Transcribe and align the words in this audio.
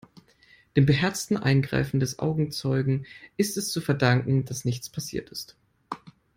Dem 0.75 0.87
beherzten 0.87 1.37
Eingreifen 1.37 1.99
des 1.99 2.17
Augenzeugen 2.17 3.05
ist 3.37 3.55
es 3.55 3.69
zu 3.71 3.81
verdanken, 3.81 4.45
dass 4.45 4.65
nichts 4.65 4.89
passiert 4.89 5.29
ist. 5.29 5.55